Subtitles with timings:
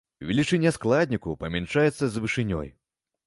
[0.27, 2.67] Велічыня складніку памяншаецца з вышынёй.